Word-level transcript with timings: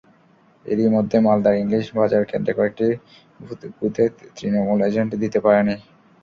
এরই 0.65 0.87
মধ্যে 0.95 1.17
মালদার 1.19 1.55
ইংলিশ 1.55 1.85
বাজার 1.97 2.23
কেন্দ্রে 2.31 2.53
কয়েকটি 2.57 2.87
বুথে 3.77 4.05
তৃণমূল 4.35 4.79
এজেন্ট 4.87 5.11
দিতে 5.23 5.39
পারেনি। 5.45 5.75